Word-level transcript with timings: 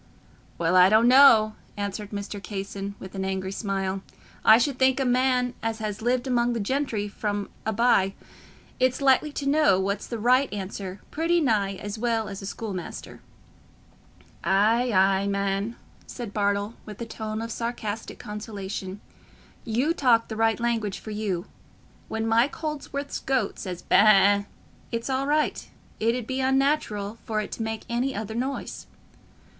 "Well, 0.57 0.75
I 0.75 0.89
don't 0.89 1.07
know," 1.07 1.53
answered 1.77 2.09
Mr. 2.09 2.41
Casson, 2.41 2.95
with 2.99 3.13
an 3.13 3.23
angry 3.23 3.51
smile. 3.51 4.01
"I 4.43 4.57
should 4.57 4.79
think 4.79 4.99
a 4.99 5.05
man 5.05 5.53
as 5.61 5.77
has 5.77 6.01
lived 6.01 6.25
among 6.25 6.53
the 6.53 6.59
gentry 6.59 7.07
from 7.07 7.49
a 7.67 7.71
by, 7.71 8.15
is 8.79 8.99
likely 8.99 9.31
to 9.33 9.45
know 9.47 9.79
what's 9.79 10.07
the 10.07 10.17
right 10.17 10.51
language 10.51 10.97
pretty 11.11 11.39
nigh 11.39 11.75
as 11.75 11.99
well 11.99 12.27
as 12.29 12.41
a 12.41 12.47
schoolmaster." 12.47 13.21
"Ay, 14.43 14.91
ay, 14.91 15.27
man," 15.27 15.75
said 16.07 16.33
Bartle, 16.33 16.73
with 16.83 16.99
a 16.99 17.05
tone 17.05 17.39
of 17.39 17.51
sarcastic 17.51 18.17
consolation, 18.17 19.01
"you 19.65 19.93
talk 19.93 20.29
the 20.29 20.35
right 20.35 20.59
language 20.59 20.97
for 20.97 21.11
you. 21.11 21.45
When 22.07 22.25
Mike 22.25 22.55
Holdsworth's 22.55 23.19
goat 23.19 23.59
says 23.59 23.83
ba 23.83 23.97
a 23.97 24.01
a, 24.01 24.47
it's 24.91 25.11
all 25.11 25.27
right—it 25.27 26.15
'ud 26.15 26.25
be 26.25 26.39
unnatural 26.39 27.19
for 27.23 27.39
it 27.39 27.51
to 27.51 27.61
make 27.61 27.83
any 27.87 28.15
other 28.15 28.33
noise." 28.33 28.87